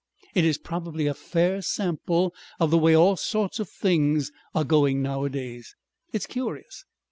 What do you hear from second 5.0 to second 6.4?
nowadays. It's